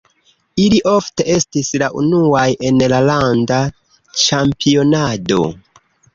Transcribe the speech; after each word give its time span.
Ili 0.61 0.77
ofte 0.91 1.25
estis 1.33 1.69
la 1.83 1.89
unuaj 2.05 2.47
en 2.71 2.81
la 2.95 3.03
landa 3.11 3.61
ĉampionado. 4.25 5.41